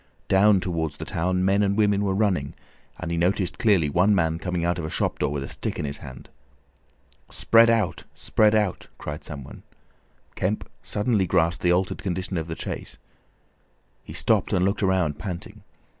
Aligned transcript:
Down 0.27 0.59
towards 0.59 0.97
the 0.97 1.05
town, 1.05 1.45
men 1.45 1.61
and 1.61 1.77
women 1.77 2.03
were 2.03 2.15
running, 2.15 2.55
and 2.97 3.11
he 3.11 3.17
noticed 3.17 3.59
clearly 3.59 3.87
one 3.87 4.15
man 4.15 4.39
coming 4.39 4.65
out 4.65 4.79
of 4.79 4.85
a 4.85 4.89
shop 4.89 5.19
door 5.19 5.29
with 5.31 5.43
a 5.43 5.47
stick 5.47 5.77
in 5.77 5.85
his 5.85 5.97
hand. 5.97 6.27
"Spread 7.29 7.69
out! 7.69 8.05
Spread 8.15 8.55
out!" 8.55 8.87
cried 8.97 9.23
some 9.23 9.43
one. 9.43 9.61
Kemp 10.33 10.67
suddenly 10.81 11.27
grasped 11.27 11.61
the 11.61 11.71
altered 11.71 11.99
condition 12.01 12.35
of 12.37 12.47
the 12.47 12.55
chase. 12.55 12.97
He 14.03 14.13
stopped, 14.13 14.53
and 14.53 14.65
looked 14.65 14.81
round, 14.81 15.19
panting. 15.19 15.61